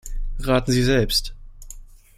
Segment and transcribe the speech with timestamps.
[0.39, 1.35] Raten Sie selbst!